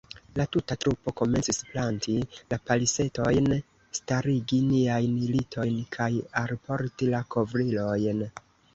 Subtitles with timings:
[0.39, 2.15] La tuta trupo komencis planti
[2.55, 3.51] la palisetojn,
[4.01, 6.11] starigi niajn litojn kaj
[6.47, 8.31] alporti la kovrilojn.